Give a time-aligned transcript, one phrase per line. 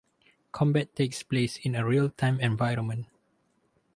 [0.51, 3.05] Combat takes place in a real-time environment.